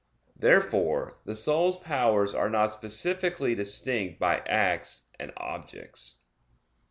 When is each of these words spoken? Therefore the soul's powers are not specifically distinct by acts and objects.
Therefore 0.35 1.19
the 1.25 1.35
soul's 1.35 1.79
powers 1.79 2.33
are 2.33 2.49
not 2.49 2.71
specifically 2.71 3.53
distinct 3.53 4.19
by 4.19 4.37
acts 4.47 5.11
and 5.19 5.31
objects. 5.37 6.23